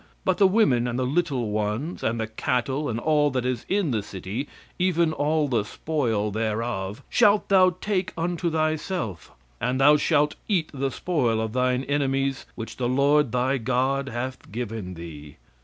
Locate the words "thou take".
7.49-8.11